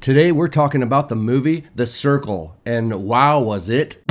[0.00, 4.02] Today we're talking about the movie The Circle, and wow, was it!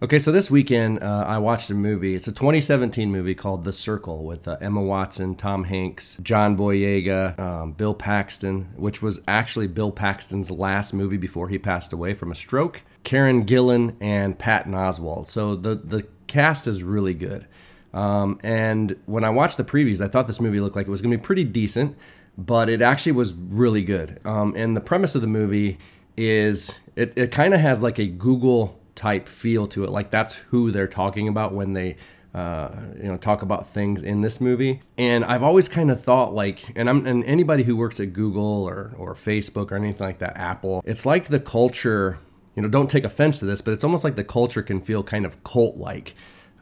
[0.00, 2.14] Okay, so this weekend uh, I watched a movie.
[2.14, 7.36] It's a 2017 movie called The Circle with uh, Emma Watson, Tom Hanks, John Boyega,
[7.36, 12.30] um, Bill Paxton, which was actually Bill Paxton's last movie before he passed away from
[12.30, 12.82] a stroke.
[13.02, 15.26] Karen Gillan and Patton Oswalt.
[15.26, 17.48] So the the cast is really good.
[17.94, 21.00] Um, and when I watched the previews, I thought this movie looked like it was
[21.00, 21.96] going to be pretty decent,
[22.36, 24.20] but it actually was really good.
[24.24, 25.78] Um, and the premise of the movie
[26.16, 29.90] is it, it kind of has like a Google type feel to it.
[29.90, 31.96] Like that's who they're talking about when they
[32.34, 34.80] uh, you know talk about things in this movie.
[34.98, 38.64] And I've always kind of thought like, and I'm and anybody who works at Google
[38.64, 42.18] or or Facebook or anything like that, Apple, it's like the culture.
[42.56, 45.02] You know, don't take offense to this, but it's almost like the culture can feel
[45.02, 46.14] kind of cult like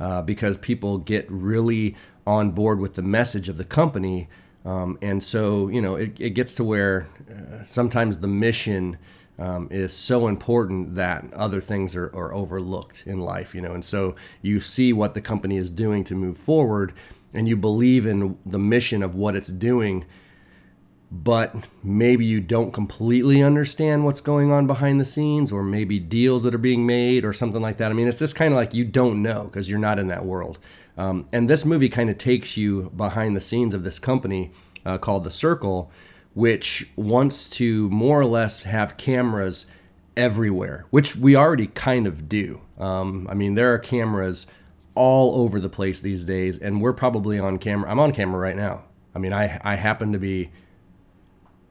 [0.02, 1.94] uh, because people get really
[2.26, 4.28] on board with the message of the company.
[4.64, 8.98] Um, and so, you know, it, it gets to where uh, sometimes the mission
[9.38, 13.74] um, is so important that other things are, are overlooked in life, you know.
[13.74, 16.92] And so you see what the company is doing to move forward,
[17.32, 20.04] and you believe in the mission of what it's doing,
[21.12, 26.42] but maybe you don't completely understand what's going on behind the scenes, or maybe deals
[26.42, 27.90] that are being made, or something like that.
[27.90, 30.24] I mean, it's just kind of like you don't know because you're not in that
[30.24, 30.58] world.
[30.96, 34.52] Um, and this movie kind of takes you behind the scenes of this company
[34.84, 35.90] uh, called The Circle
[36.34, 39.66] which wants to more or less have cameras
[40.16, 42.60] everywhere, which we already kind of do.
[42.78, 44.46] Um, I mean, there are cameras
[44.94, 47.90] all over the place these days, and we're probably on camera.
[47.90, 48.84] I'm on camera right now.
[49.14, 50.50] I mean, I, I happen to be,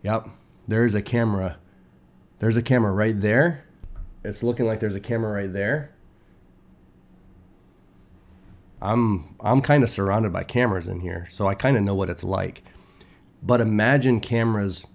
[0.02, 0.28] yep,
[0.68, 1.58] there's a camera.
[2.40, 3.66] There's a camera right there.
[4.24, 5.94] It's looking like there's a camera right there.
[8.82, 12.10] I'm I'm kind of surrounded by cameras in here, so I kind of know what
[12.10, 12.64] it's like.
[13.44, 14.86] But imagine cameras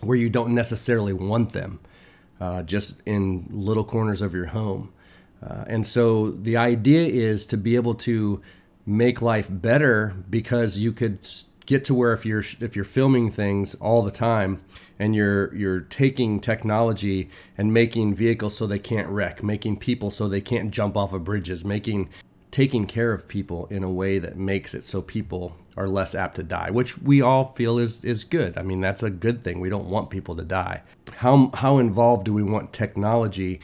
[0.00, 1.80] where you don't necessarily want them,
[2.40, 4.92] uh, just in little corners of your home.
[5.42, 8.40] Uh, and so the idea is to be able to
[8.86, 11.26] make life better because you could
[11.70, 14.60] get to where if you're if you're filming things all the time
[14.98, 20.26] and you're you're taking technology and making vehicles so they can't wreck, making people so
[20.26, 22.08] they can't jump off of bridges, making
[22.50, 26.34] taking care of people in a way that makes it so people are less apt
[26.34, 28.58] to die, which we all feel is is good.
[28.58, 29.60] I mean, that's a good thing.
[29.60, 30.82] We don't want people to die.
[31.18, 33.60] How how involved do we want technology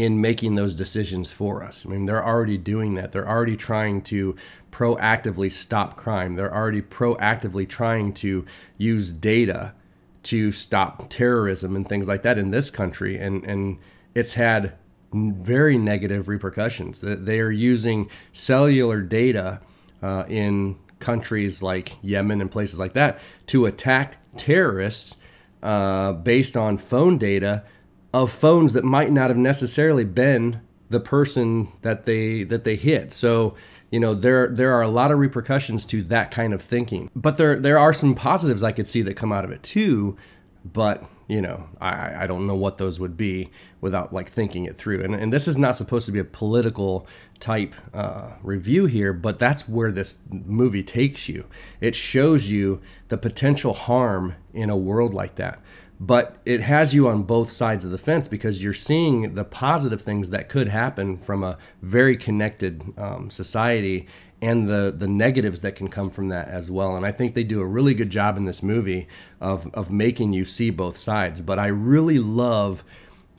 [0.00, 1.84] in making those decisions for us?
[1.84, 3.12] I mean, they're already doing that.
[3.12, 4.36] They're already trying to
[4.70, 6.36] proactively stop crime.
[6.36, 8.44] They're already proactively trying to
[8.78, 9.74] use data
[10.22, 13.78] to stop terrorism and things like that in this country and and
[14.14, 14.74] it's had
[15.12, 17.00] very negative repercussions.
[17.02, 19.60] They are using cellular data
[20.02, 25.16] uh, in countries like Yemen and places like that to attack terrorists
[25.62, 27.64] uh, based on phone data
[28.12, 33.12] of phones that might not have necessarily been the person that they that they hit.
[33.12, 33.54] So
[33.90, 37.36] you know there there are a lot of repercussions to that kind of thinking, but
[37.36, 40.16] there there are some positives I could see that come out of it too.
[40.64, 43.50] But you know, I, I don't know what those would be
[43.80, 45.04] without like thinking it through.
[45.04, 47.06] And, and this is not supposed to be a political
[47.38, 51.46] type uh, review here, but that's where this movie takes you.
[51.80, 55.60] It shows you the potential harm in a world like that.
[56.02, 60.00] But it has you on both sides of the fence because you're seeing the positive
[60.00, 64.08] things that could happen from a very connected um, society
[64.42, 66.96] and the the negatives that can come from that as well.
[66.96, 69.08] And I think they do a really good job in this movie
[69.40, 71.42] of of making you see both sides.
[71.42, 72.82] But I really love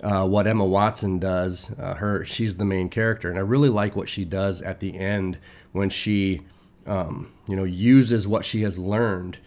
[0.03, 1.73] uh, what Emma Watson does.
[1.79, 4.97] Uh, her she's the main character, and I really like what she does at the
[4.97, 5.39] end
[5.71, 6.41] when she
[6.85, 9.39] um, you know uses what she has learned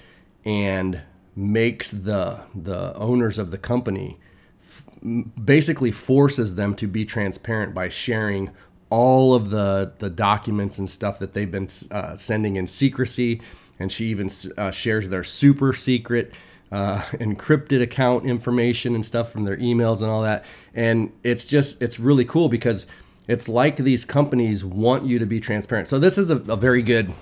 [0.44, 1.00] and
[1.36, 4.18] makes the the owners of the company
[5.44, 8.50] basically forces them to be transparent by sharing
[8.90, 13.40] all of the the documents and stuff that they've been uh, sending in secrecy,
[13.78, 16.32] and she even uh, shares their super secret
[16.70, 20.44] uh, encrypted account information and stuff from their emails and all that.
[20.74, 22.86] And it's just it's really cool because
[23.26, 25.88] it's like these companies want you to be transparent.
[25.88, 27.12] So this is a, a very good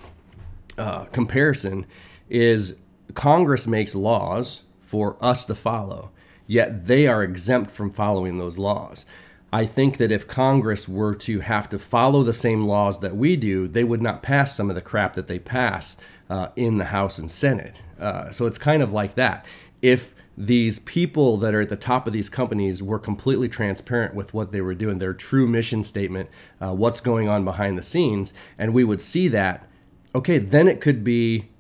[0.79, 1.87] uh, comparison.
[2.29, 2.77] Is
[3.15, 6.11] Congress makes laws for us to follow,
[6.47, 9.07] yet they are exempt from following those laws.
[9.53, 13.37] I think that if Congress were to have to follow the same laws that we
[13.37, 15.99] do, they would not pass some of the crap that they pass
[16.31, 17.83] uh, in the House and Senate.
[18.01, 19.45] Uh, so it's kind of like that.
[19.83, 24.33] If these people that are at the top of these companies were completely transparent with
[24.33, 28.33] what they were doing, their true mission statement, uh, what's going on behind the scenes,
[28.57, 29.69] and we would see that,
[30.15, 31.51] okay, then it could be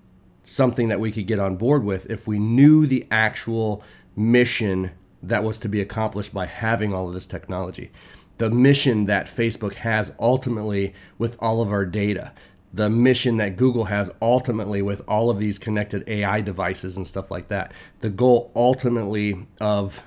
[0.42, 3.82] something that we could get on board with if we knew the actual
[4.16, 4.90] mission
[5.22, 7.90] that was to be accomplished by having all of this technology.
[8.38, 12.32] The mission that Facebook has ultimately with all of our data,
[12.72, 17.30] the mission that Google has ultimately with all of these connected AI devices and stuff
[17.30, 17.72] like that.
[18.00, 20.04] The goal ultimately of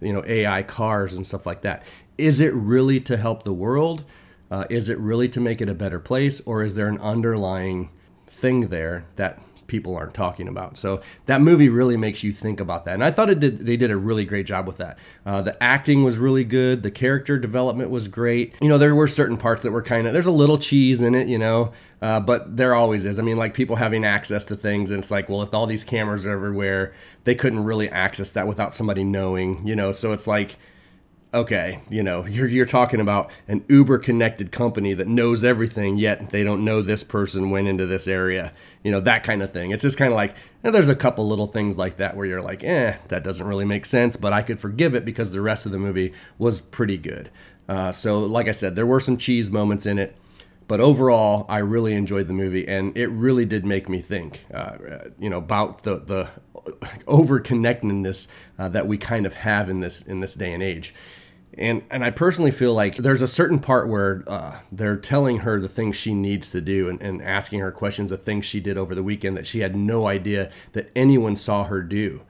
[0.00, 1.82] you know AI cars and stuff like that.
[2.18, 4.04] Is it really to help the world?
[4.50, 7.88] Uh, is it really to make it a better place, or is there an underlying
[8.26, 9.40] thing there that
[9.72, 10.76] people aren't talking about.
[10.76, 12.92] So that movie really makes you think about that.
[12.92, 14.98] And I thought it did they did a really great job with that.
[15.24, 16.82] Uh, the acting was really good.
[16.82, 18.54] The character development was great.
[18.60, 21.14] You know, there were certain parts that were kind of there's a little cheese in
[21.14, 21.72] it, you know,
[22.02, 23.18] uh, but there always is.
[23.18, 25.84] I mean, like people having access to things, and it's like, well, if all these
[25.84, 26.92] cameras are everywhere,
[27.24, 29.90] they couldn't really access that without somebody knowing, you know.
[29.90, 30.58] So it's like
[31.34, 36.30] okay, you know, you're you're talking about an Uber connected company that knows everything, yet
[36.30, 38.52] they don't know this person went into this area,
[38.82, 39.70] you know, that kind of thing.
[39.70, 42.62] It's just kind of like there's a couple little things like that where you're like,
[42.62, 45.72] eh, that doesn't really make sense, but I could forgive it because the rest of
[45.72, 47.30] the movie was pretty good.
[47.68, 50.16] Uh, so, like I said, there were some cheese moments in it.
[50.68, 54.78] But overall, I really enjoyed the movie, and it really did make me think, uh,
[55.18, 56.28] you know, about the the
[57.06, 58.28] over connectedness
[58.58, 60.94] uh, that we kind of have in this in this day and age
[61.58, 65.60] and and I personally feel like there's a certain part where uh, they're telling her
[65.60, 68.78] the things she needs to do and, and asking her questions of things she did
[68.78, 72.22] over the weekend that she had no idea that anyone saw her do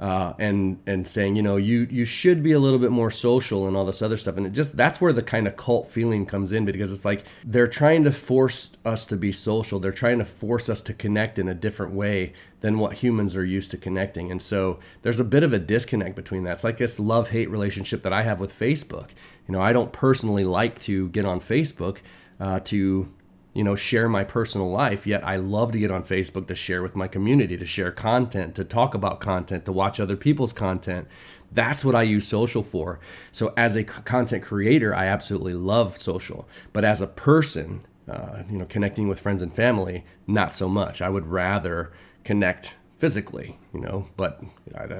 [0.00, 3.68] uh, and and saying you know you you should be a little bit more social
[3.68, 4.38] and all this other stuff.
[4.38, 7.24] And it just that's where the kind of cult feeling comes in because it's like
[7.44, 9.78] they're trying to force us to be social.
[9.78, 12.32] They're trying to force us to connect in a different way
[12.62, 14.30] than what humans are used to connecting.
[14.30, 16.52] And so there's a bit of a disconnect between that.
[16.52, 19.10] It's like this love hate relationship that I have with Facebook.
[19.46, 21.98] You know I don't personally like to get on Facebook
[22.40, 23.12] uh, to
[23.52, 25.06] you know, share my personal life.
[25.06, 28.54] Yet I love to get on Facebook to share with my community, to share content,
[28.54, 31.08] to talk about content, to watch other people's content.
[31.52, 33.00] That's what I use social for.
[33.32, 36.48] So as a content creator, I absolutely love social.
[36.72, 41.02] But as a person, uh, you know, connecting with friends and family, not so much.
[41.02, 41.92] I would rather
[42.22, 44.06] connect physically, you know.
[44.16, 44.42] But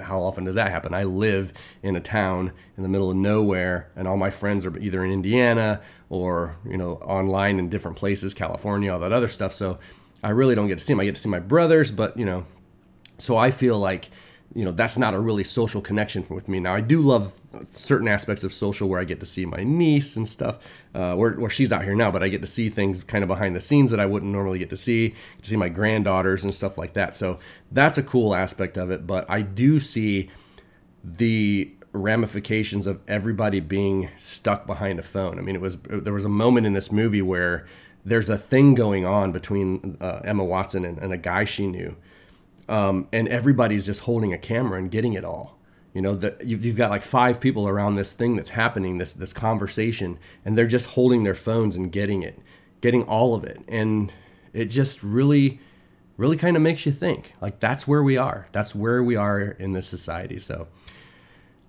[0.02, 0.94] how often does that happen?
[0.94, 1.52] I live
[1.82, 5.12] in a town in the middle of nowhere, and all my friends are either in
[5.12, 9.52] Indiana or you know online in different places, California, all that other stuff.
[9.52, 9.78] So
[10.24, 11.00] I really don't get to see them.
[11.00, 12.46] I get to see my brothers, but you know,
[13.18, 14.10] so I feel like
[14.54, 16.58] you know that's not a really social connection with me.
[16.60, 17.34] Now i do love
[17.70, 20.58] certain aspects of social where i get to see my niece and stuff
[20.94, 23.28] uh, where, where she's out here now but i get to see things kind of
[23.28, 26.54] behind the scenes that i wouldn't normally get to see to see my granddaughters and
[26.54, 27.14] stuff like that.
[27.14, 27.38] So
[27.70, 30.30] that's a cool aspect of it but i do see
[31.04, 35.38] the ramifications of everybody being stuck behind a phone.
[35.38, 37.66] I mean it was there was a moment in this movie where
[38.04, 41.96] there's a thing going on between uh, emma watson and, and a guy she knew
[42.70, 45.58] um, and everybody's just holding a camera and getting it all.
[45.92, 49.12] You know that you've, you've got like five people around this thing that's happening, this
[49.12, 52.38] this conversation, and they're just holding their phones and getting it,
[52.80, 54.12] getting all of it, and
[54.52, 55.58] it just really,
[56.16, 57.32] really kind of makes you think.
[57.40, 58.46] Like that's where we are.
[58.52, 60.38] That's where we are in this society.
[60.38, 60.68] So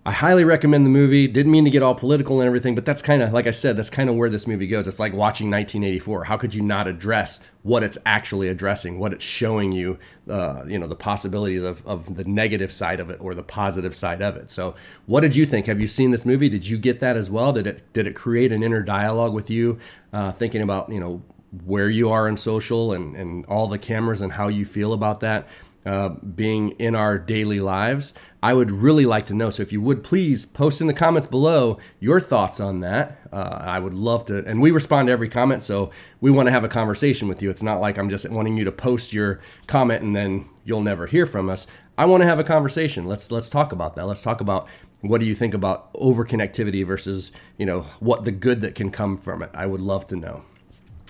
[0.04, 1.28] I highly recommend the movie.
[1.28, 3.78] Didn't mean to get all political and everything, but that's kind of, like I said,
[3.78, 4.88] that's kind of where this movie goes.
[4.88, 6.24] It's like watching 1984.
[6.24, 10.80] How could you not address what it's actually addressing, what it's showing you, uh, you
[10.80, 14.36] know, the possibilities of, of the negative side of it or the positive side of
[14.38, 14.50] it.
[14.50, 14.74] So,
[15.06, 15.68] what did you think?
[15.68, 16.50] Have you seen this movie?
[16.50, 17.54] Did you get that as well?
[17.54, 19.78] Did it did it create an inner dialogue with you,
[20.12, 21.22] uh, thinking about you know
[21.66, 25.20] where you are in social and and all the cameras and how you feel about
[25.20, 25.48] that?
[25.86, 28.14] uh, being in our daily lives.
[28.44, 29.50] I would really like to know.
[29.52, 33.20] So if you would please post in the comments below your thoughts on that.
[33.32, 35.62] Uh, I would love to, and we respond to every comment.
[35.62, 37.50] So we want to have a conversation with you.
[37.50, 41.06] It's not like I'm just wanting you to post your comment and then you'll never
[41.06, 41.68] hear from us.
[41.98, 43.06] I want to have a conversation.
[43.06, 44.08] Let's let's talk about that.
[44.08, 44.68] Let's talk about
[45.02, 49.18] what do you think about overconnectivity versus you know what the good that can come
[49.18, 49.52] from it.
[49.54, 50.44] I would love to know.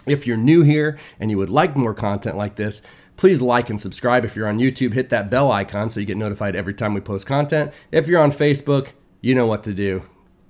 [0.05, 2.81] If you're new here and you would like more content like this,
[3.21, 4.93] Please like and subscribe if you're on YouTube.
[4.93, 7.71] Hit that bell icon so you get notified every time we post content.
[7.91, 10.01] If you're on Facebook, you know what to do.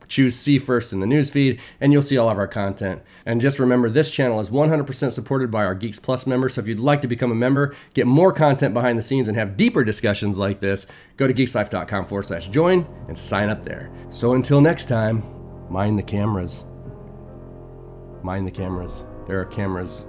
[0.07, 3.01] Choose see first in the newsfeed, and you'll see all of our content.
[3.25, 6.53] And just remember, this channel is 100% supported by our Geeks Plus members.
[6.53, 9.35] So if you'd like to become a member, get more content behind the scenes, and
[9.35, 10.87] have deeper discussions like this,
[11.17, 13.91] go to geekslife.com forward slash join and sign up there.
[14.11, 15.21] So until next time,
[15.69, 16.63] mind the cameras.
[18.23, 19.03] Mind the cameras.
[19.27, 20.05] There are cameras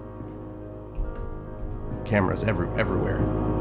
[2.05, 3.52] cameras every, everywhere.